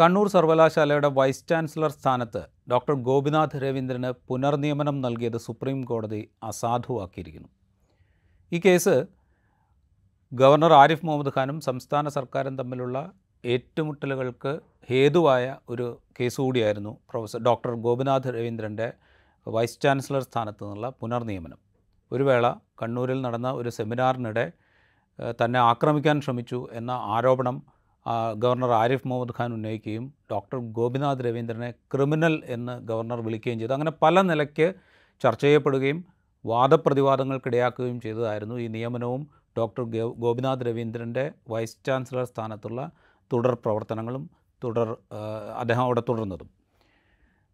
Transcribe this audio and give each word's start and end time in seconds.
കണ്ണൂർ 0.00 0.26
സർവകലാശാലയുടെ 0.32 1.08
vice 1.16 1.42
chancellor 1.50 1.90
സ്ഥാനത്ത് 1.96 2.40
doctor 2.72 2.94
Gopinath 3.06 3.58
രവീന്ദ്രന് 3.64 4.10
പുനർനിയമനം 4.28 4.96
നൽകിയത് 5.04 5.36
സുപ്രീം 5.46 5.80
കോടതി 5.90 6.20
അസാധുവാക്കിയിരിക്കുന്നു. 6.48 7.50
ഈ 8.52 8.58
കേസ് 8.66 8.94
ഗവർണർ 10.32 10.72
ആരിഫ് 10.78 11.04
മുഹമ്മദ് 11.06 11.32
ഖാനും 11.34 11.58
സംസ്ഥാന 11.66 12.08
സർക്കാരും 12.16 12.54
തമ്മിലുള്ള 12.60 12.98
ഏറ്റുമുട്ടലുകൾക്ക് 13.44 14.52
ഹേതുവായ 14.90 15.44
ഒരു 15.72 15.88
കേസ് 16.18 16.40
കൂടിയായിരുന്നു 16.44 16.92
പ്രൊഫസർ 17.10 17.42
ഡോക്ടർ 17.48 17.74
ഗോപിനാഥ് 17.86 18.32
രവീന്ദ്രന്റെ 18.36 18.88
വൈസ് 19.46 19.78
ചാൻസലർ 19.84 20.24
സ്ഥാനത്തു 20.28 20.64
നിന്നുള്ള 20.64 20.90
പുനർനിയമനം. 21.02 21.60
ഒരു 22.10 22.26
വേള 22.30 22.46
കണ്ണൂരിൽ 22.82 23.20
നടന്ന 23.26 23.50
ഒരു 23.60 23.72
സെമിനാറിനിടെ 23.78 24.46
തന്നെ 25.42 25.60
ആക്രമിക്കാൻ 25.70 26.16
ശ്രമിച്ചു 26.26 26.62
എന്ന 26.80 26.90
ആരോപണം 27.16 27.58
ഗവർണർ 28.34 28.70
ആരിഫ് 28.70 29.08
മുഹമ്മദ് 29.08 29.34
ഖാൻ 29.38 29.52
ഉന്നയിക്കുകയും 29.52 30.14
ഡോക്ടർ 30.32 30.58
ഗോപിനാഥ് 30.58 31.18
രവീന്ദ്രനെ 31.18 31.70
ക്രിമിനൽ 31.70 32.42
എന്ന് 32.46 32.80
ഗവർണർ 32.80 33.20
വിളിക്കുകയും 33.20 33.58
ചെയ്തു. 33.58 33.72
അങ്ങനെ 33.72 33.92
പല 34.02 34.20
നിലയ്ക്ക് 34.20 34.74
ചർച്ച 35.22 35.42
ചെയ്യപ്പെടുകയും 35.44 36.04
വാദപ്രതിവാദങ്ങൾക്കിടയാക്കുകയും 36.46 38.00
ചെയ്തതായിരുന്നു 38.00 38.54
ഈ 38.54 38.66
നിയമനവും 38.66 39.22
ഡോക്ടർ 39.58 39.82
ഗോപിനാഥ് 40.24 40.66
രവീന്ദ്രന്റെ 40.66 41.32
വൈസ് 41.48 41.76
ചാൻസലർ 41.86 42.24
സ്ഥാനത്തുള്ള 42.24 42.90
തുടർ 43.32 43.54
പ്രവർത്തനങ്ങളും 43.54 44.30
തുടർ 44.64 44.88
അദ്ദേഹം 45.58 45.82
അവിടെ 45.82 46.02
തുടർന്നതും. 46.08 46.48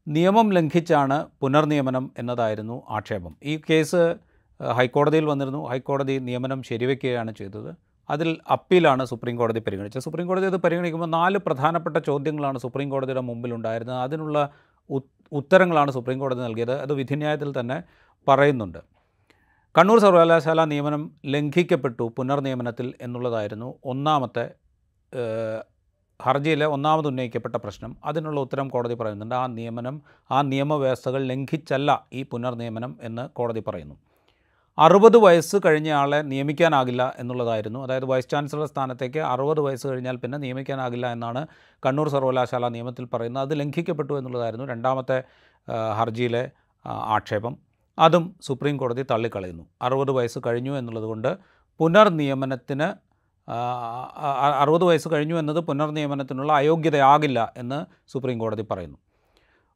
നിയമം 0.08 0.52
ലംഘിച്ചാണ് 0.52 1.26
പുനർനിയമനം 1.40 2.12
എന്നതായിരുന്നു 2.18 2.82
ആക്ഷേപം. 2.88 3.36
ഈ 3.42 3.60
കേസ് 3.70 4.02
ഹൈക്കോടതിയിൽ 4.60 5.24
വന്നിരുന്നു. 5.24 5.66
ഹൈക്കോടതി 5.66 6.18
നിയമനം 6.18 6.62
ശരിവെക്കുകയാണ് 6.62 7.32
ചെയ്തത്. 7.34 7.70
അതിൽ 8.10 8.28
അപ്പീലാണ് 8.50 9.04
സുപ്രീം 9.04 9.36
കോടതി 9.36 9.60
പരിഗണിച്ചത്. 9.60 10.02
സുപ്രീം 10.02 10.26
കോടതി 10.26 10.46
അത് 10.46 10.56
പരിഗണിക്കുമ്പോൾ 10.56 11.10
നാല് 11.18 11.38
പ്രധാനപ്പെട്ട 11.38 11.96
ചോദ്യങ്ങളാണ് 11.96 12.58
സുപ്രീം 12.58 12.90
കോടതിയുടെ 12.90 13.20
മുമ്പിലുണ്ടായിരുന്നത്. 13.20 13.96
അതിനുള്ള 13.96 14.50
ഉത്തരങ്ങളാണ് 15.32 15.90
സുപ്രീം 15.90 16.18
കോടതി 16.18 16.40
നൽകിയത്. 16.40 16.74
അത് 16.80 16.92
വിധിന്യായത്തിൽ 16.92 17.60
തന്നെ 17.60 17.82
പറയുന്നുണ്ട്. 18.28 18.78
കണ്ണൂർ 19.78 19.98
സർവകലാശാല 19.98 20.64
നിയമനം 20.64 21.02
ലംഘിക്കപ്പെട്ടു 21.26 22.12
പുനർനിയമനത്തിൽ 22.16 22.94
എന്നുള്ളതായിരുന്നു 23.00 23.78
ഒന്നാമത്തെ 23.84 24.44
ഹർജിയിലെ 26.20 26.66
ഒന്നാമത് 26.66 27.06
ഉന്നയിക്കപ്പെട്ട 27.06 27.56
പ്രശ്നം. 27.56 27.96
അതിനുള്ള 28.04 28.40
ഉത്തരം 28.40 28.68
കോടതി 28.68 28.94
പറയുന്നുണ്ട്. 28.94 29.34
ആ 29.34 29.46
നിയമനം 29.46 29.96
ആ 30.30 30.42
നിയമവ്യവസ്ഥകൾ 30.42 31.22
ലംഘിച്ചല്ല 31.24 32.06
ഈ 32.12 32.22
പുനർനിയമനം 32.22 32.98
എന്ന് 33.02 33.28
കോടതി 33.28 33.62
പറയുന്നു. 33.66 33.96
അറുപത് 34.78 35.16
വയസ്സ് 35.16 35.56
കഴിഞ്ഞ 35.64 35.90
ആളെ 35.90 36.18
നിയമിക്കാനാകില്ല 36.22 37.02
എന്നുള്ളതായിരുന്നു. 37.18 37.84
അതായത് 37.84 38.04
വൈസ് 38.04 38.28
ചാൻസലർ 38.30 38.66
സ്ഥാനത്തേക്ക് 38.66 39.18
അറുപത് 39.18 39.60
വയസ്സ് 39.60 39.86
കഴിഞ്ഞാൽ 39.86 40.16
പിന്നെ 40.16 40.38
നിയമിക്കാനാകില്ല 40.38 41.12
എന്നാണ് 41.12 41.46
കണ്ണൂർ 41.86 42.08
സർവകലാശാല 42.08 42.68
നിയമത്തിൽ 42.68 43.04
പറയുന്നത്. 43.12 43.42
അത് 43.42 43.60
ലംഘിക്കപ്പെട്ടു 43.60 44.12
എന്നുള്ളതായിരുന്നു 44.18 44.66
രണ്ടാമത്തെ 44.66 45.22
ഹർജിയിലെ 45.98 46.50
ആക്ഷേപം. 47.14 47.56
അതും 47.98 48.36
സുപ്രീം 48.42 48.76
കോടതി 48.76 49.02
തള്ളിക്കളയുന്നു. 49.10 49.64
അറുപത് 49.82 50.10
വയസ്സ് 50.10 50.38
കഴിഞ്ഞു 50.46 50.78
എന്നുള്ളതുകൊണ്ട് 50.78 51.38
പുനർനിയമനത്തിന് 51.78 52.88
അറുപത് 54.60 54.84
വയസ്സ് 54.84 55.08
കഴിഞ്ഞു 55.12 55.36
എന്നത് 55.38 55.60
പുനർനിയമനത്തിനുള്ള 55.60 56.52
അയോഗ്യതയാകില്ല 56.52 57.52
എന്ന് 57.56 57.86
സുപ്രീം 58.12 58.38
കോടതി 58.38 58.64
പറയുന്നു. 58.70 58.98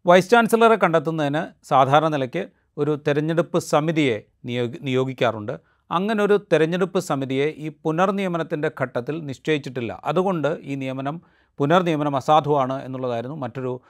വൈസ് 0.07 0.31
ചാൻസലറെ 0.31 0.75
കണ്ടെത്തുന്നതിന് 0.75 1.43
സാധാരണ 1.69 2.09
നിലയ്ക്ക് 2.09 2.60
ഒരു 2.79 3.01
തെരഞ്ഞെടുപ്പ് 3.07 3.59
സമിതിയെ 3.59 4.23
നിയോഗി 4.45 4.79
നിയോഗിക്കാറുണ്ട്. 4.83 5.61
അങ്ങനെ 5.91 6.25
ഒരു 6.25 6.47
തെരഞ്ഞെടുപ്പ് 6.53 6.99
സമിതിയെ 6.99 7.47
ഈ 7.47 7.69
പുനർനിയമനത്തിന്റെ 7.85 8.71
ഘട്ടത്തിൽ 8.81 9.25
നിശ്ചയിച്ചിട്ടില്ല. 9.25 10.01
അതുകൊണ്ട് 10.05 10.59
ഈ 10.63 10.75
നിയമനം 10.75 11.23
പുനർനിയമനം 11.59 12.17
അസാധുവാണ് 12.17 12.85
എന്നുള്ളതായിരുന്നു 12.85 13.37
മറ്റൊരു 13.37 13.81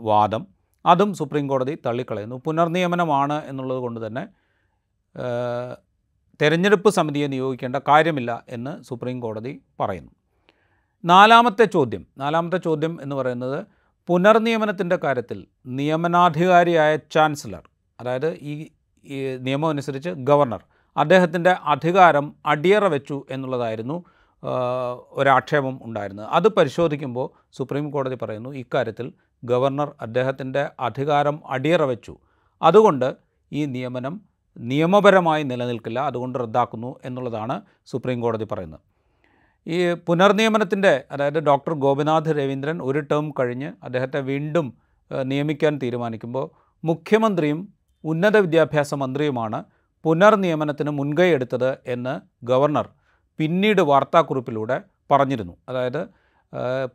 വാദം. 0.00 0.46
അതും 0.86 1.14
സുപ്രീം 1.14 1.48
കോടതി 1.48 1.78
തള്ളിക്കളയുന്നു. 1.86 2.42
പുനർനിയമനമാണ് 2.46 3.44
എന്നുള്ളത് 3.44 3.78
കൊണ്ട് 3.78 4.06
തന്നെ 4.06 4.26
തെരഞ്ഞെടുപ്പ് 6.42 6.90
സമിതിയെ 6.90 7.26
നിയോഗിക്കേണ്ട 7.26 7.76
കാര്യമില്ല 7.88 8.44
എന്ന് 8.48 8.82
സുപ്രീം 8.82 9.20
കോടതി 9.20 9.62
പറയുന്നു. 9.80 10.10
നാലാമത്തെ 11.04 11.64
ചോദ്യം 11.64 12.06
നാലാമത്തെ 12.18 12.56
ചോദ്യം 12.56 13.02
എന്ന് 13.02 13.16
പറയുന്നത് 13.16 13.66
പുനർനിയമനത്തിന്റെ 14.06 14.96
കാര്യത്തിൽ 14.96 15.46
നിയമനാധികാരിയായ 15.66 16.96
ചാൻസലർ 16.96 17.68
അതായത് 18.00 18.30
ഈ 18.42 18.54
നിയമം 19.46 19.68
അനുസരിച്ച് 19.68 20.08
ഗവർണർ 20.08 20.62
അദ്ദേഹത്തിന്റെ 20.96 21.50
അധികാരം 21.64 22.34
അടിയറ 22.46 22.84
വെച്ചു 22.86 23.26
എന്നുള്ളതായിരുന്നു 23.30 23.96
ഒരാക്ഷേപം 25.10 25.80
ഉണ്ടായിരുന്നത്. 25.84 26.28
അത് 26.30 26.48
പരിശോധിക്കുമ്പോൾ 26.48 27.26
സുപ്രീം 27.56 27.90
കോടതി 27.90 28.16
പറയുന്നു 28.22 28.50
ഇക്കാര്യത്തിൽ 28.54 29.12
ഗവർണർ 29.44 29.88
അദ്ദേഹത്തിന്റെ 30.00 30.70
അധികാരം 30.80 31.36
അടിയറ 31.46 31.82
വെച്ചു. 31.82 32.14
അതുകൊണ്ട് 32.62 33.08
ഈ 33.52 33.64
നിയമനം 33.64 34.20
നിയമപരമായി 34.56 35.42
നിലനിൽക്കില്ല 35.42 35.98
അതുകൊണ്ട് 36.00 36.38
റദ്ദാക്കുന്നു 36.38 36.96
എന്നുള്ളതാണ് 37.04 37.56
സുപ്രീം 37.86 38.20
കോടതി 38.20 38.46
പറയുന്നത്. 38.52 38.80
ഈ 39.66 39.94
പുനർനിയമനത്തിന്റെ 39.94 41.04
അതായത് 41.10 41.40
ഡോക്ടർ 41.40 41.74
ഗോപിനാഥ് 41.74 42.32
രവീന്ദ്രൻ 42.38 42.82
ഒരു 42.82 43.00
ടേം 43.10 43.30
കഴിഞ്ഞ് 43.40 43.72
അദ്ദേഹത്തെ 43.84 44.20
വീണ്ടും 44.20 44.66
നിയമിക്കാൻ 45.24 45.78
തീരുമാനിക്കുമ്പോൾ 45.82 46.46
മുഖ്യമന്ത്രിയും 46.84 47.60
ഉന്നത 48.04 48.36
വിദ്യാഭ്യാസ 48.36 48.94
മന്ത്രിയുമാണ് 48.94 49.64
പുനർനിയമനത്തിന് 50.04 50.90
മുൻകൈ 50.90 51.28
എടുത്തത് 51.28 51.70
എന്ന് 51.86 52.20
ഗവർണർ 52.46 52.88
പിന്നീട് 53.38 53.82
വാർത്താക്കുറിപ്പിലൂടെ 53.82 54.80
പറഞ്ഞിരുന്നു. 55.10 55.54
അതായത് 55.68 56.02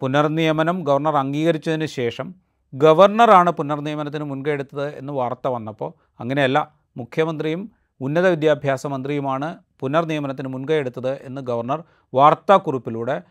പുനർനിയമനം 0.02 0.84
ഗവർണർ 0.84 1.16
അംഗീകരിച്ചതിന് 1.18 1.86
ശേഷം 1.86 2.34
ഗവർണറാണ് 2.74 3.52
പുനർനിയമനത്തിന് 3.52 4.24
മുൻകൈ 4.24 4.52
എടുത്തത് 4.52 4.88
എന്ന് 4.98 5.14
വാർത്ത 5.14 5.48
വന്നപ്പോൾ 5.48 5.94
അങ്ങനെയല്ല 6.20 6.72
മുഖ്യമന്ത്രിയും 6.98 7.72
ഉന്നത 8.02 8.28
വിദ്യാഭ്യാസ 8.28 8.88
മന്ത്രിയുമാണ് 8.88 9.50
പുനർനിയമനത്തിന് 9.80 10.48
മുൻകൈ 10.48 10.76
എടുത്തത് 10.76 11.14
എന്ന് 11.24 11.42
ഗവർണർ 11.42 11.84
വാർത്താക്കുറിപ്പിലൂടെ 12.14 13.22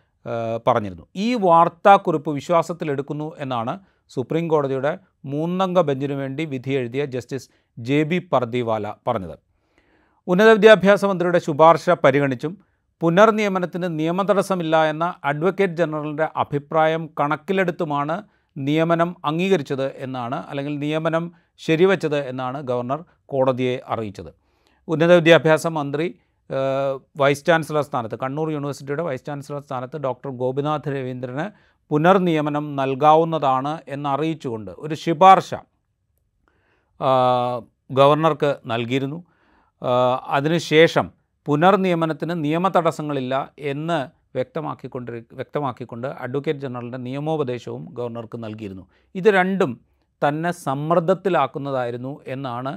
പറഞ്ഞിരുന്നു. 0.66 1.06
ഈ 1.16 1.34
വാർത്താക്കുറിപ്പ് 1.34 2.30
വിശ്വാസത്തിലെടുക്കുന്നു 2.30 3.32
എന്നാണ് 3.38 3.78
സുപ്രീം 4.10 4.48
കോടതിയുടെ 4.48 4.98
മൂന്നംഗ 5.24 5.80
ബെഞ്ചിനു 5.80 6.14
വേണ്ടി 6.14 6.44
വിധി 6.44 6.70
എഴുതിയ 6.70 7.04
ജസ്റ്റിസ് 7.04 7.48
ജെ 7.78 8.02
ബി 8.02 8.18
പർദിവാല 8.32 8.94
പറഞ്ഞത്. 9.06 9.36
ഉന്നത 10.28 10.50
വിദ്യാഭ്യാസ 10.50 11.04
മന്ത്രിയുടെ 11.04 11.38
ശുപാർശ 11.38 11.90
പരിഗണിച്ചും 11.90 12.52
പുനർനിയമനത്തിന് 13.02 13.98
നിയമതടസ്സമില്ല 13.98 14.84
എന്ന 14.84 15.14
അഡ്വക്കേറ്റ് 15.24 15.74
ജനറലിന്റെ 15.74 16.28
അഭിപ്രായം 16.36 17.10
കണക്കിലെടുത്തുമാണ് 17.20 18.16
നിയമനം 18.56 19.16
അംഗീകരിച്ചത് 19.24 19.86
എന്നാണ് 19.96 20.38
അല്ലെങ്കിൽ 20.50 20.78
നിയമനം 20.78 21.32
ശരിവച്ചത് 21.58 22.16
എന്നാണ് 22.16 22.62
ഗവർണർ 22.62 23.04
കോടതിയെ 23.24 23.80
അറിയിച്ചത്. 23.86 24.30
ഉന്നത 24.88 25.12
വിദ്യാഭ്യാസ 25.12 25.66
മന്ത്രി 25.66 26.06
വൈസ് 27.16 27.46
ചാൻസലർ 27.46 27.82
സ്ഥാനത്ത് 27.82 28.16
കണ്ണൂർ 28.22 28.50
യൂണിവേഴ്സിറ്റിയുടെ 28.52 29.02
വൈസ് 29.02 29.26
ചാൻസലർ 29.26 29.60
സ്ഥാനത്ത് 29.60 29.96
ഡോക്ടർ 29.96 30.30
ഗോപിനാഥ് 30.30 30.88
രവീന്ദ്രന് 30.88 31.46
പുനർനിയമനം 31.92 32.76
നൽകാവുന്നതാണ് 32.76 33.78
എന്നറിയിച്ചുകൊണ്ട് 33.88 34.70
ഒരു 34.78 34.94
ശുപാർശ 34.94 35.54
ഗവർണർക്ക് 37.90 38.56
നൽകിയിരുന്നു. 38.66 39.18
അതിനുശേഷം 40.36 41.12
പുനർനിയമനത്തിന് 41.46 42.44
നിയമ 42.44 42.68
തടസ്സങ്ങളില്ല 42.68 43.52
എന്ന് 43.58 43.98
വ്യക്തമാക്കിക്കൊണ്ടിരി 44.36 45.24
വ്യക്തമാക്കിക്കൊണ്ട് 45.32 46.06
അഡ്വക്കേറ്റ് 46.06 46.60
ജനറലിന്റെ 46.60 46.98
നിയമോപദേശവും 46.98 47.94
ഗവർണർക്ക് 47.94 48.44
നൽകിയിരുന്നു. 48.44 48.86
ഇത് 49.14 49.28
രണ്ടും 49.28 49.80
തന്നെ 50.22 50.50
സമ്മർദ്ദത്തിലാക്കുന്നതായിരുന്നു 50.50 52.20
എന്നാണ് 52.26 52.72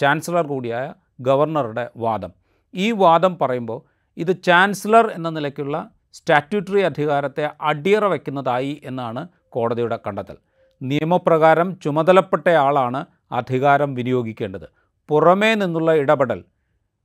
ചാൻസലർ 0.00 0.46
കൂടിയായ 0.46 0.94
ഗവർണറുടെ 1.20 1.90
വാദം. 1.96 2.32
ഈ 2.74 2.90
വാദം 2.90 3.38
പറയുമ്പോൾ 3.40 3.80
ഇത് 4.16 4.42
ചാൻസലർ 4.42 5.06
എന്ന 5.10 5.28
നിലയ്ക്കുള്ള 5.28 5.90
സ്റ്റാറ്റ്യൂട്ടറി 6.16 6.80
അധികാരത്തെ 6.80 7.44
അടിയറ 7.60 8.04
വയ്ക്കുന്നതായി 8.04 8.72
എന്നാണ് 8.84 9.28
കോടതിയുടെ 9.48 9.98
കണ്ടെത്തൽ. 10.06 10.36
നിയമപ്രകാരം 10.82 11.68
ചുമതലപ്പെട്ടയാളാണ് 11.80 13.00
അധികാരം 13.32 13.94
വിനിയോഗിക്കേണ്ടത്. 13.94 14.66
പുറമേ 15.08 15.54
നിന്നുള്ള 15.54 15.92
ഇടപെടൽ 15.92 16.44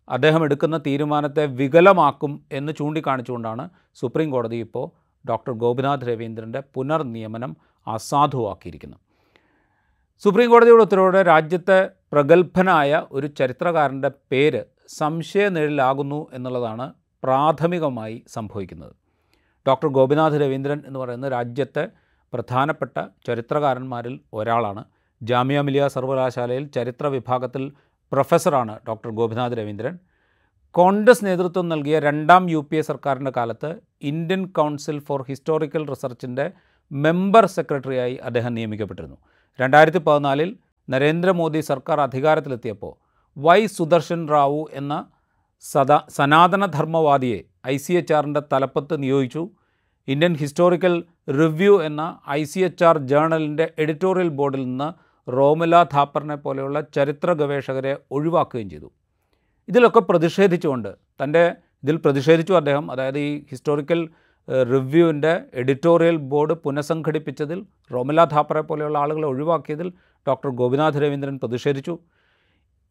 അദ്ദേഹം 0.09 0.43
എടുക്കുന്ന 0.43 0.77
തീരുമാനത്തെ 0.77 1.45
വികലമാക്കും 1.59 2.31
എന്ന് 2.51 2.73
ചൂണ്ടിക്കാണിച്ചുകൊണ്ടാണ് 2.79 3.69
സുപ്രീം 3.95 4.29
കോടതി 4.31 4.55
ഇപ്പോൾ 4.55 4.85
ഡോക്ടർ 5.29 5.53
ഗോപിനാഥ് 5.53 6.07
രവീന്ദ്രന്റെ 6.09 6.63
പുനർനിയമനം 6.73 7.51
അസാധുവാക്കിയിരിക്കുന്നത്. 7.87 8.99
സുപ്രീം 10.23 10.49
കോടതിയുടെ 10.49 10.83
ഉത്തരവോടെ 10.83 11.21
രാജ്യത്തെ 11.23 11.89
പ്രഗത്ഭനായ 12.13 13.05
ഒരു 13.11 13.27
ചരിത്രകാരന്റെ 13.27 14.11
പേര് 14.31 14.61
സംശയനിഴലാകുന്നു 14.97 16.27
എന്നുള്ളതാണ് 16.33 16.93
പ്രാഥമികമായി 17.23 18.23
സംഭവിക്കുന്നത്. 18.33 19.00
ഡോക്ടർ 19.67 19.87
ഗോപിനാഥ് 19.87 20.33
രവീന്ദ്രൻ 20.33 20.83
എന്ന് 20.87 20.99
പറയുന്ന 20.99 21.29
രാജ്യത്തെ 21.29 21.87
പ്രധാനപ്പെട്ട 22.33 23.05
ചരിത്രകാരന്മാരിൽ 23.27 24.19
ഒരാളാണ്. 24.33 24.83
ജാമിയ 25.23 25.61
മിലിയ 25.61 25.87
സർവകലാശാലയിൽ 25.87 26.65
ചരിത്ര 26.65 27.07
വിഭാഗത്തിൽ 27.07 27.71
പ്രൊഫസറാണ് 28.11 28.79
ഡോക്ടർ 28.87 29.09
ഗോപിനാഥ് 29.09 29.51
രവീന്ദ്രൻ. 29.51 29.99
കോൺഗ്രസ് 30.71 31.25
നേതൃത്വം 31.25 31.69
നൽകിയ 31.69 31.99
രണ്ടാം 31.99 32.49
യു 32.49 32.67
പി 32.71 32.75
എ 32.75 32.81
സർക്കാരിന്റെ 32.81 33.31
കാലത്ത് 33.37 33.75
ഇന്ത്യൻ 34.01 34.45
കൗൺസിൽ 34.45 34.99
ഫോർ 34.99 35.21
ഹിസ്റ്റോറിക്കൽ 35.27 35.87
റിസർച്ചിന്റെ 35.89 36.51
മെമ്പർ 36.91 37.45
സെക്രട്ടറിയായി 37.45 38.15
അദ്ദേഹം 38.15 38.53
നിയമിക്കപ്പെട്ടിരുന്നു. 38.53 39.17
രണ്ടായിരത്തി 39.59 39.97
പതിനാലിൽ 39.97 40.57
നരേന്ദ്രമോദി 40.89 41.59
സർക്കാർ 41.59 42.01
അധികാരത്തിലെത്തിയപ്പോൾ 42.01 42.93
വൈ 43.37 43.65
സുദർശൻ 43.65 44.27
റാവു 44.27 44.69
എന്ന 44.73 45.05
സദാ 45.61 46.01
സനാതനധർമ്മവാദിയെ 46.09 47.50
ഐ 47.67 47.77
സി 47.77 47.93
എച്ച് 47.93 48.13
ആറിന്റെ 48.13 48.41
തലപ്പത്ത് 48.53 49.03
നിയോഗിച്ചു. 49.03 49.49
ഇന്ത്യൻ 50.07 50.33
ഹിസ്റ്റോറിക്കൽ 50.35 51.03
റിവ്യൂ 51.29 51.81
എന്ന 51.81 52.19
ഐ 52.29 52.43
സി 52.43 52.59
എച്ച് 52.59 52.83
ആർ 52.83 52.97
ജേണലിന്റെ 52.97 53.73
എഡിറ്റോറിയൽ 53.79 54.27
ബോർഡിൽ 54.27 54.63
നിന്ന് 54.63 54.89
റോമില 55.31 55.83
ഥാപ്പറിനെ 55.83 56.35
പോലെയുള്ള 56.35 56.81
ചരിത്ര 56.81 57.33
ഗവേഷകരെ 57.33 57.97
ഒഴിവാക്കുകയും 58.11 58.69
ചെയ്തു. 58.69 58.91
ഇതിലൊക്കെ 59.67 59.99
പ്രതിഷേധിച്ചുകൊണ്ട് 59.99 60.89
തന്റെ 61.23 61.55
ഇതിൽ 61.83 61.97
പ്രതിഷേധിച്ചു 61.97 62.53
അദ്ദേഹം. 62.53 62.91
അതായത് 62.91 63.19
ഈ 63.19 63.45
ഹിസ്റ്റോറിക്കൽ 63.51 64.09
റിവ്യൂവിന്റെ 64.71 65.41
എഡിറ്റോറിയൽ 65.53 66.15
ബോർഡ് 66.15 66.53
പുനഃസംഘടിപ്പിച്ചതിൽ 66.53 67.65
റോമില 67.93 68.23
ഥാപ്പറെ 68.25 68.61
പോലെയുള്ള 68.61 68.97
ആളുകളെ 68.97 69.27
ഒഴിവാക്കിയതിൽ 69.27 69.93
ഡോക്ടർ 70.27 70.49
ഗോപിനാഥ് 70.49 70.93
രവീന്ദ്രൻ 70.93 71.39
പ്രതിഷേധിച്ചു. 71.39 71.99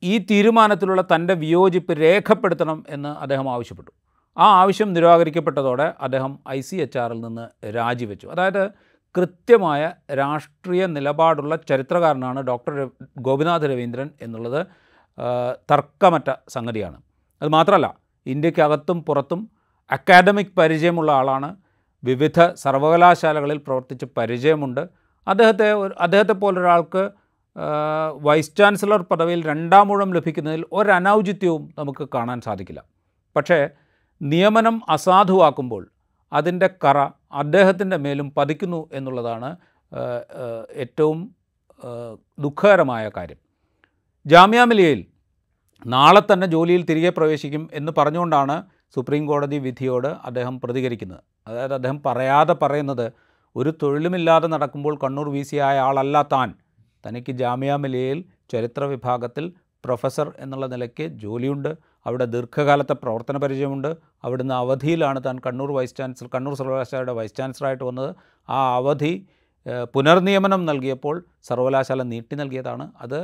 ഈ 0.03 0.19
തീരുമാനത്തിലുള്ള 0.19 1.03
തന്റെ 1.03 1.35
വിയോജിപ്പ് 1.35 1.93
രേഖപ്പെടുത്തണം 1.93 2.85
എന്ന് 2.89 3.09
അദ്ദേഹം 3.09 3.51
ആവശ്യപ്പെട്ടു. 3.53 3.93
ആ 4.39 4.47
ആവശ്യം 4.61 4.93
നിരാകരിക്കപ്പെട്ടതോടെ 4.93 5.95
അദ്ദേഹം 6.01 6.39
ഐ 6.49 6.61
സി 6.61 6.77
എച്ച് 6.77 6.99
ആറിൽ 6.99 7.21
നിന്ന് 7.21 7.75
രാജിവെച്ചു. 7.77 8.27
അതായത് 8.27 8.71
കൃത്യമായ 9.17 9.93
രാഷ്ട്രീയ 10.15 10.87
നിലപാടുള്ള 10.87 11.57
ചരിത്രകാരനാണ് 11.57 12.41
ഡോക്ടർ 12.41 12.91
ഗോപിനാഥ് 13.19 13.63
രവീന്ദ്രൻ 13.63 14.11
എന്നുള്ളത് 14.23 14.67
തർക്കമറ്റ 15.71 16.31
സംഗതിയാണ്. 16.49 17.03
അത് 17.43 17.49
മാത്രമല്ല 17.49 17.97
ഇന്ത്യക്കകത്തും 18.27 19.05
പുറത്തും 19.05 19.51
അക്കാഡമിക് 19.91 20.57
പരിചയമുള്ള 20.59 21.13
ആളാണ്. 21.13 21.57
വിവിധ 22.05 22.53
സർവകലാശാലകളിൽ 22.53 23.57
പ്രവർത്തിച്ച് 23.57 24.07
പരിചയമുണ്ട്. 24.17 24.89
അദ്ദേഹത്തെ 25.29 25.73
അദ്ദേഹത്തെ 25.73 26.33
പോലൊരാൾക്ക് 26.33 27.11
വൈസ് 28.23 28.57
ചാൻസലർ 28.57 29.03
പദവിയിൽ 29.03 29.45
രണ്ടാമൂഴം 29.45 30.15
ലഭിക്കുന്നതിൽ 30.15 30.65
ഒരനൗചിത്യവും 30.73 31.75
നമുക്ക് 31.79 32.09
കാണാൻ 32.15 32.41
സാധിക്കില്ല. 32.41 32.85
പക്ഷേ 33.37 33.69
നിയമനം 34.23 34.83
അസാധുവാക്കുമ്പോൾ 34.89 35.91
അതിന്റെ 36.33 36.71
കറ 36.85 36.99
അദ്ദേഹത്തിന്റെ 37.33 37.97
മേലും 37.97 38.35
പതിക്കുന്നു 38.37 38.89
എന്നുള്ളതാണ് 38.93 39.57
ഏറ്റവും 40.75 41.35
ദുഃഖകരമായ 42.39 43.11
കാര്യം. 43.17 43.39
ജാമ്യ 44.27 44.65
മിലിയയിൽ 44.65 45.05
നാളെ 45.87 46.21
തന്നെ 46.21 46.47
ജോലിയിൽ 46.47 46.83
തിരികെ 46.85 47.11
പ്രവേശിക്കും 47.11 47.71
എന്ന് 47.73 47.93
പറഞ്ഞുകൊണ്ടാണ് 47.99 48.63
സുപ്രീം 48.95 49.27
കോടതി 49.27 49.57
വിധിയോട് 49.57 50.07
അദ്ദേഹം 50.07 50.61
പ്രതികരിക്കുന്നത്. 50.61 51.23
അതായത് 51.47 51.75
അദ്ദേഹം 51.75 52.03
പറയാതെ 52.07 52.53
പറയുന്നത് 52.53 53.13
ഒരു 53.57 53.75
തൊഴിലുമില്ലാതെ 53.83 54.47
നടക്കുമ്പോൾ 54.47 54.99
കണ്ണൂർ 55.05 55.29
വി 55.29 55.43
സി 55.43 55.57
ആയ 55.57 55.79
ആളല്ല 55.79 56.23
താൻ. 56.23 56.55
തനിക്ക് 57.07 57.33
ജാമ്യ 57.33 57.77
മിലിയയിൽ 57.77 58.25
ചരിത്ര 58.53 58.85
വിഭാഗത്തിൽ 58.85 59.53
പ്രൊഫസർ 59.85 60.35
എന്നുള്ള 60.39 60.67
നിലയ്ക്ക് 60.67 61.05
ജോലിയുണ്ട് 61.23 61.69
അവിടെ 62.07 62.25
ദീർഘകാലത്തെ 62.25 62.93
പ്രവർത്തന 62.93 63.37
പരിചയമുണ്ട് 63.37 63.97
അവിടുന്ന് 64.25 64.55
അവധിയിലാണ് 64.55 65.25
താൻ 65.27 65.41
കണ്ണൂർ 65.47 65.73
വൈസ് 65.73 65.97
ചാൻസലർ 65.97 66.31
കണ്ണൂർ 66.35 66.55
സർവകലാശാലയുടെ 66.55 67.13
വൈസ് 67.13 67.37
ചാൻസലറായിട്ട് 67.37 67.85
വന്നത്. 67.85 68.15
ആ 68.51 68.77
അവധി 68.77 69.27
പുനർനിയമനം 69.95 70.67
നൽകിയപ്പോൾ 70.67 71.25
സർവകലാശാല 71.43 72.03
നീട്ടി 72.03 72.35
നൽകിയതാണ്. 72.37 72.93
അത് 73.01 73.21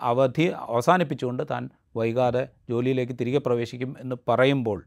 അവധി 0.00 0.46
അവസാനിപ്പിച്ചുകൊണ്ട് 0.68 1.42
താൻ 1.50 1.70
വൈകാതെ 1.96 2.48
ജോലിയിലേക്ക് 2.70 3.12
തിരികെ 3.20 3.38
പ്രവേശിക്കും 3.38 3.96
എന്ന് 4.00 4.16
പറയുമ്പോൾ 4.28 4.78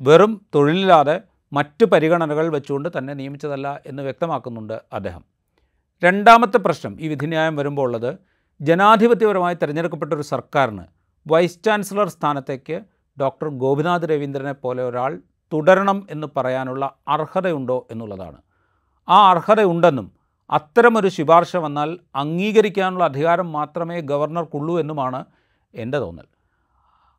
വെറും 0.00 0.40
തൊഴിലില്ലാതെ 0.54 1.20
മറ്റ് 1.52 1.84
പരിഗണനകൾ 1.84 2.46
വെച്ചുകൊണ്ട് 2.54 2.88
തന്നെ 2.98 3.14
നിയമിച്ചതല്ല 3.14 3.80
എന്ന് 3.86 4.02
വ്യക്തമാക്കുന്നുണ്ട് 4.02 4.76
അദ്ദേഹം. 4.92 5.22
രണ്ടാമത്തെ 6.04 6.58
പ്രശ്നം 6.58 7.00
ഈ 7.00 7.08
വിധിന്യായം 7.08 7.56
വരുമ്പോൾ 7.56 7.86
ഉള്ളത് 7.86 8.10
ജനാധിപത്യപരമായി 8.60 9.54
തിരഞ്ഞെടുക്കപ്പെട്ട 9.54 10.12
ഒരു 10.12 10.22
സർക്കാരിന് 10.22 10.82
വൈസ് 11.26 11.64
ചാൻസലർ 11.64 12.08
സ്ഥാനത്തേക്ക് 12.08 12.80
ഡോക്ടർ 13.20 13.48
ഗോപിനാഥ് 13.48 14.02
രവീന്ദ്രനെ 14.02 14.52
പോലെ 14.52 14.84
ഒരാൾ 14.84 15.20
തുടരണം 15.52 16.06
എന്ന് 16.10 16.26
പറയാനുള്ള 16.36 16.94
അർഹതയുണ്ടോ 17.08 17.86
എന്നുള്ളതാണ്. 17.90 18.36
ആ 19.08 19.30
അർഹതയുണ്ടെന്നും 19.30 20.12
അത്തരമൊരു 20.50 21.08
ശുപാർശ 21.08 21.56
വന്നാൽ 21.56 21.98
അംഗീകരിക്കാനുള്ള 22.14 23.04
അധികാരം 23.04 23.52
മാത്രമേ 23.52 24.00
ഗവർണർക്കുള്ളൂ 24.00 24.80
എന്നുമാണ് 24.80 25.24
എന്റെ 25.74 25.98
തോന്നൽ. 25.98 26.24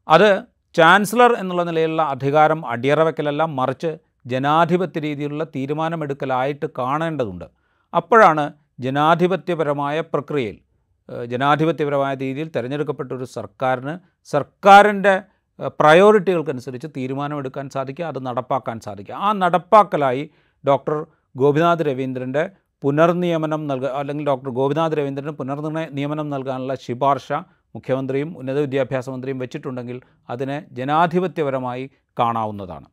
അത് 0.08 0.44
ചാൻസലർ 0.74 1.34
എന്നുള്ള 1.34 1.64
നിലയിലുള്ള 1.64 2.02
അധികാരം 2.02 2.68
അടിയറ 2.68 3.02
വയ്ക്കലല്ല 3.02 3.46
മറിച്ച് 3.46 3.98
ജനാധിപത്യ 4.26 5.00
രീതിയിലുള്ള 5.00 5.44
തീരുമാനമെടുക്കലായിട്ട് 5.44 6.66
കാണേണ്ടതുണ്ട്. 6.78 7.46
അപ്പോഴാണ് 7.96 8.54
ജനാധിപത്യപരമായ 8.80 10.02
പ്രക്രിയയിൽ 10.02 10.67
ജനാധിപത്യപരമായ 11.26 12.16
രീതിയിൽ 12.16 12.52
തിരഞ്ഞെടുക്കപ്പെട്ട 12.56 13.12
ഒരു 13.12 13.24
സർക്കാരിന് 13.24 13.98
സർക്കാരിന്റെ 14.32 15.22
പ്രയോറിറ്റികൾക്കനുസരിച്ച് 15.70 16.88
തീരുമാനമെടുക്കാൻ 16.98 17.70
സാധിക്കുക 17.70 18.06
അത് 18.06 18.26
നടപ്പാക്കാൻ 18.26 18.80
സാധിക്കുക. 18.80 19.16
ആ 19.16 19.32
നടപ്പാക്കലായി 19.34 20.30
ഡോക്ടർ 20.68 21.06
ഗോപിനാഥ് 21.36 21.80
രവീന്ദ്രന്റെ 21.80 22.50
പുനർനിയമനം 22.82 23.68
നൽകുക 23.68 23.88
അല്ലെങ്കിൽ 23.88 24.26
ഡോക്ടർ 24.26 24.50
ഗോപിനാഥ് 24.50 24.92
രവീന്ദ്രന് 24.92 25.32
പുനർനിർണയ 25.32 25.88
നിയമനം 25.92 26.30
നൽകാനുള്ള 26.30 26.76
ശുപാർശ 26.76 27.32
മുഖ്യമന്ത്രിയും 27.76 28.38
ഉന്നത 28.38 28.60
വിദ്യാഭ്യാസ 28.60 29.10
മന്ത്രിയും 29.10 29.40
വെച്ചിട്ടുണ്ടെങ്കിൽ 29.40 30.02
അതിനെ 30.30 30.66
ജനാധിപത്യപരമായി 30.72 31.90
കാണാവുന്നതാണ്. 32.20 32.86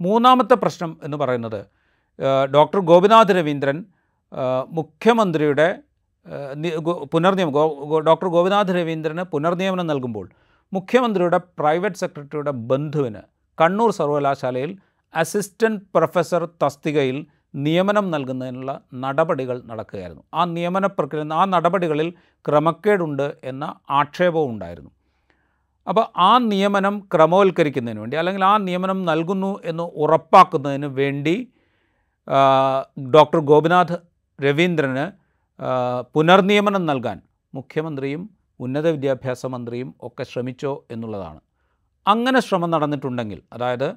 മൂന്നാമത്തെ 0.00 0.54
പ്രശ്നം 0.54 1.00
എന്ന് 1.02 1.16
പറയുന്നത് 1.16 1.66
ഡോക്ടർ 2.54 2.80
ഗോപിനാഥ് 2.80 3.32
രവീന്ദ്രൻ 3.32 3.84
മുഖ്യമന്ത്രിയുടെ 4.68 5.89
പുനർനിയമം 7.12 7.52
ഡോക്ടർ 8.06 8.28
ഗോപിനാഥ് 8.28 8.74
രവീന്ദ്രന് 8.76 9.22
പുനർനിയമനം 9.22 9.86
നൽകുമ്പോൾ 9.86 10.28
മുഖ്യമന്ത്രിയുടെ 10.72 11.38
പ്രൈവറ്റ് 11.58 11.96
സെക്രട്ടറിയുടെ 11.96 12.50
ബന്ധുവിന് 12.50 13.22
കണ്ണൂർ 13.58 13.90
സർവകലാശാലയിൽ 13.90 14.78
അസിസ്റ്റന്റ് 15.14 15.82
പ്രൊഫസർ 15.94 16.48
തസ്തികയിൽ 16.62 17.26
നിയമനം 17.54 18.10
നൽകുന്നതിനുള്ള 18.10 18.80
നടപടികൾ 18.94 19.62
നടക്കുകയായിരുന്നു. 19.70 20.24
ആ 20.34 20.44
നിയമന 20.44 20.86
പ്രക്രിയ 20.86 21.24
ആ 21.32 21.44
നടപടികളിൽ 21.44 22.12
ക്രമക്കേടുണ്ട് 22.48 23.34
എന്ന 23.44 23.74
ആക്ഷേപവും 23.90 24.50
ഉണ്ടായിരുന്നു. 24.50 24.90
അപ്പോൾ 25.88 26.04
ആ 26.16 26.38
നിയമനം 26.38 27.00
ക്രമവൽക്കരിക്കുന്നതിന് 27.14 28.00
വേണ്ടി 28.00 28.16
അല്ലെങ്കിൽ 28.16 28.44
ആ 28.44 28.56
നിയമനം 28.56 29.04
നൽകുന്നു 29.04 29.60
എന്ന് 29.64 29.82
ഉറപ്പാക്കുന്നതിന് 29.82 30.86
വേണ്ടി 30.86 31.48
ഡോക്ടർ 33.14 33.40
ഗോപിനാഥ് 33.40 33.96
രവീന്ദ്രന് 34.38 35.19
പുനർനിയമനം 36.14 36.86
നൽകാൻ 36.86 37.18
മുഖ്യമന്ത്രിയും 37.54 38.22
ഉന്നത 38.60 38.86
വിദ്യാഭ്യാസ 38.88 39.46
മന്ത്രിയും 39.46 39.94
ഒക്കെ 40.02 40.22
ശ്രമിച്ചോ 40.22 40.84
എന്നുള്ളതാണ്. 40.90 41.40
അങ്ങനെ 42.08 42.40
ശ്രമം 42.40 42.70
നടന്നിട്ടുണ്ടെങ്കിൽ 42.70 43.42
അതായത് 43.52 43.88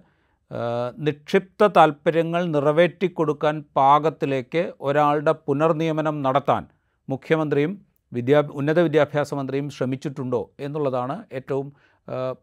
നിക്ഷിപ്ത 1.07 1.67
താൽപ്പര്യങ്ങൾ 1.67 2.41
നിറവേറ്റിക്കൊടുക്കാൻ 2.45 3.63
പാകത്തിലേക്ക് 3.75 4.73
ഒരാളുടെ 4.81 5.31
പുനർനിയമനം 5.31 6.21
നടത്താൻ 6.21 6.63
മുഖ്യമന്ത്രിയും 7.09 7.73
വിദ്യാ 8.11 8.39
ഉന്നത 8.53 8.79
വിദ്യാഭ്യാസ 8.79 9.33
മന്ത്രിയും 9.33 9.69
ശ്രമിച്ചിട്ടുണ്ടോ 9.69 10.41
എന്നുള്ളതാണ് 10.59 11.23
ഏറ്റവും 11.33 11.67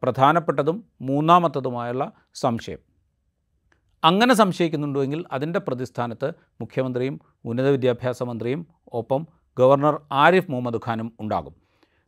പ്രധാനപ്പെട്ടതും 0.02 0.84
മൂന്നാമത്തതുമായുള്ള 1.00 2.12
സംശയം. 2.34 2.80
അങ്ങനെ 4.04 4.34
സംശയിക്കുന്നുണ്ടെങ്കിൽ 4.34 5.24
അതിന്റെ 5.32 5.58
പ്രതിസ്ഥാനത്ത് 5.58 6.28
മുഖ്യമന്ത്രിയും 6.60 7.20
ഉന്നത 7.44 7.68
വിദ്യാഭ്യാസ 7.68 8.22
മന്ത്രിയും 8.22 8.66
ഒപ്പം 8.92 9.26
ഗവർണർ 9.58 10.00
ആരിഫ് 10.12 10.50
മുഹമ്മദ് 10.50 10.80
ഖാനും 10.86 11.12
ഉണ്ടാകും. 11.20 11.54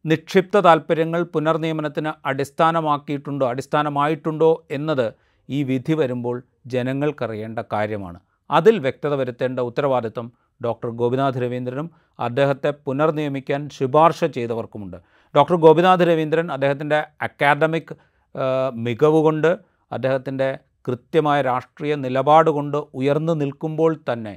നിക്ഷിപ്ത 0.04 0.61
താൽപ്പര്യങ്ങൾ 0.61 1.22
പുനർനിയമനത്തിന് 1.22 2.12
അടിസ്ഥാനമാക്കിയിട്ടുണ്ടോ 2.26 3.46
അടിസ്ഥാനമായിട്ടുണ്ടോ 3.46 4.66
എന്നത് 4.70 5.06
ഈ 5.49 5.62
വിധി 5.62 5.92
വരുമ്പോൾ 5.92 6.42
ജനങ്ങൾക്കറിയേണ്ട 6.66 7.58
കാര്യമാണ്. 7.72 8.18
അതിൽ 8.50 8.78
വ്യക്തത 8.78 9.14
വരുത്തേണ്ട 9.14 9.61
ഉത്തരവാദിത്വം 9.61 10.32
ഡോക്ടർ 10.64 10.90
ഗോപിനാഥ് 10.90 11.40
രവീന്ദ്രനും 11.42 11.90
അദ്ദേഹത്തെ 12.20 12.70
പുനർനിയമിക്കാൻ 12.87 13.68
ശുപാർശ 13.68 14.25
ചെയ്തവർക്കുമുണ്ട്. 14.25 14.96
ഡോക്ടർ 15.37 15.56
ഗോപിനാഥ് 15.56 16.00
രവീന്ദ്രൻ 16.00 16.52
അദ്ദേഹത്തിന്റെ 16.52 16.99
അക്കാദമിക് 17.22 17.94
മികവുകൊണ്ട് 18.34 18.80
മികവ് 18.87 19.20
കൊണ്ട് 19.25 19.50
അദ്ദേഹത്തിന്റെ 19.92 20.49
കൃത്യമായ 20.87 21.39
രാഷ്ട്രീയ 21.51 21.95
നിലപാട് 22.05 22.51
കൊണ്ട് 22.57 22.79
ഉയർന്നു 23.01 23.35
നിൽക്കുമ്പോൾ 23.43 23.93
തന്നെ 24.09 24.35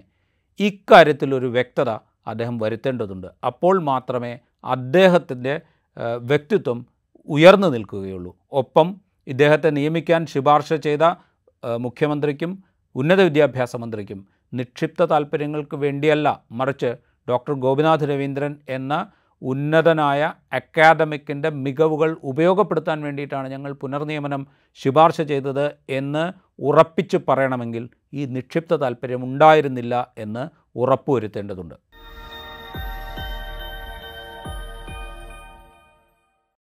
ഇക്കാര്യത്തിലൊരു 0.60 1.48
വ്യക്തത 1.56 1.90
അദ്ദേഹം 2.32 2.56
വരുത്തേണ്ടതുണ്ട്. 2.58 3.28
അപ്പോൾ 3.50 3.76
മാത്രമേ 3.92 4.34
അദ്ദേഹത്തിന്റെ 4.76 5.56
വ്യക്തിത്വം 6.32 6.80
ഉയർന്നു 7.36 7.68
നിൽക്കുകയുള്ളൂ. 7.68 8.32
ഒപ്പം 8.52 8.88
ഇദ്ദേഹത്തെ 9.28 9.70
നിയമിക്കാൻ 9.78 10.22
ശുപാർശ 10.34 10.74
ചെയ്ത 10.88 11.04
മുഖ്യമന്ത്രിക്കും 11.86 12.52
ഉന്നത 12.96 13.22
വിദ്യാഭ്യാസ 13.22 13.76
മന്ത്രിക്കും 13.76 14.20
നിക്ഷിപ്ത 14.54 15.06
താൽപ്പര്യങ്ങൾക്ക് 15.06 15.76
വേണ്ടിയല്ല 15.76 16.28
മറിച്ച് 16.60 16.92
ഡോക്ടർ 17.30 17.54
ഗോപിനാഥ് 17.66 18.06
രവീന്ദ്രൻ 18.12 18.54
എന്ന 18.70 18.94
ഉന്നതനായ 19.42 20.34
അക്കാദമിക്കിന്റെ 20.54 21.50
മികവുകൾ 21.50 22.18
ഉപയോഗപ്പെടുത്താൻ 22.24 23.02
വേണ്ടിയിട്ടാണ് 23.02 23.48
ഞങ്ങൾ 23.50 23.72
പുനർനിയമനം 23.74 24.48
ശുപാർശ 24.80 25.22
ചെയ്തത് 25.22 25.76
എന്ന് 25.90 26.34
ഉറപ്പിച്ച് 26.60 27.18
പറയണമെങ്കിൽ 27.28 27.90
ഈ 28.14 28.26
നിക്ഷിപ്ത 28.26 28.76
താല്പര്യം 28.76 29.24
ഉണ്ടായിരുന്നില്ല 29.24 30.08
എന്ന് 30.18 30.44
ഉറപ്പുവരുത്തേണ്ടതുണ്ട്. 30.78 31.76